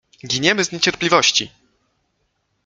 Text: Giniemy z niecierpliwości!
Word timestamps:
Giniemy 0.23 0.65
z 0.65 0.71
niecierpliwości! 0.71 1.49